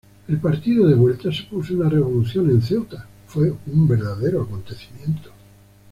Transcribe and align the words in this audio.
El 0.27 0.39
partido 0.39 0.87
de 0.87 0.95
vuelta 0.95 1.31
supuso 1.31 1.75
una 1.75 1.87
revolución 1.87 2.49
en 2.49 2.63
Ceuta, 2.63 3.07
fue 3.27 3.53
un 3.71 3.87
verdadero 3.87 4.41
acontecimiento. 4.41 5.29